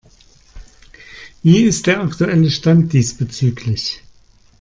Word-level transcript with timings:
Wie 1.43 1.61
ist 1.61 1.85
der 1.85 2.01
aktuelle 2.01 2.49
Stand 2.49 2.91
diesbezüglich? 2.91 4.01